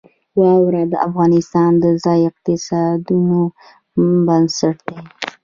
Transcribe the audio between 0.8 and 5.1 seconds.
د افغانستان د ځایي اقتصادونو بنسټ دی.